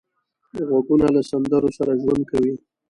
غوږونه 0.67 1.07
له 1.15 1.21
سندرو 1.29 1.69
سره 1.77 1.91
ژوند 2.01 2.23
کوي 2.31 2.53